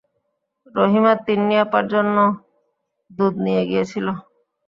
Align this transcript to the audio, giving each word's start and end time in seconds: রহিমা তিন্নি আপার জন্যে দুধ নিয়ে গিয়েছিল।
রহিমা 0.75 1.13
তিন্নি 1.25 1.55
আপার 1.65 1.83
জন্যে 1.93 2.25
দুধ 3.11 3.33
নিয়ে 3.45 3.63
গিয়েছিল। 3.69 4.07